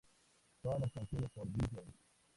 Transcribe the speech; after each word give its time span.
Todas 0.63 0.79
las 0.79 0.91
canciones 0.93 1.29
por 1.29 1.47
Billy 1.47 1.67
Joel. 1.71 1.93